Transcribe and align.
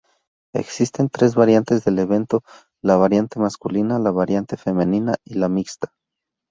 Existen 0.55 1.09
tres 1.11 1.35
variantes 1.35 1.85
del 1.85 1.99
evento, 1.99 2.41
la 2.81 2.95
variante 2.95 3.39
masculina, 3.39 3.99
la 3.99 4.09
variante 4.09 4.57
femenina 4.57 5.17
y 5.23 5.35
la 5.35 5.47
mixta. 5.47 5.93